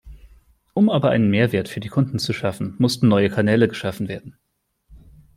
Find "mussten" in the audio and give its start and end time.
2.79-3.07